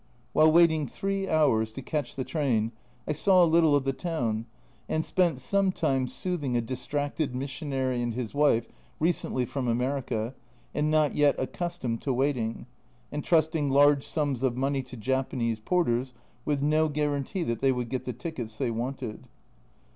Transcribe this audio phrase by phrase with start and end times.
[0.33, 2.71] While waiting three hours to catch the train
[3.07, 4.47] I saw a little of the town,
[4.89, 8.67] and spent some time soothing a distracted missionary and his wife,
[8.99, 10.33] recently from America,
[10.73, 12.65] and not yet accustomed to waiting,
[13.11, 16.15] and trusting large sums of money to Japanese porters
[16.45, 19.27] with no guarantee that they would get the tickets they wanted.